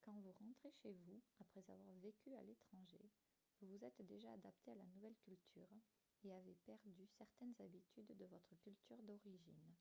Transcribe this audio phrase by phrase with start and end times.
[0.00, 3.10] quand vous rentrez chez vous après avoir vécu à l'étranger
[3.60, 5.68] vous vous êtes déjà adapté à la nouvelle culture
[6.24, 9.74] et avez perdu certaines habitudes de votre culture d'origine